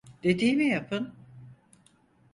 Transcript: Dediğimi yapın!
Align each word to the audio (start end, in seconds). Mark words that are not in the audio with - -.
Dediğimi 0.23 0.67
yapın! 0.67 1.13